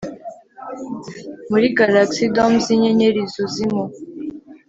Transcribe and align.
muri 1.49 1.67
galaxy 1.77 2.23
domes 2.35 2.65
yinyenyeri 2.71 3.21
zuzimu 3.33 3.83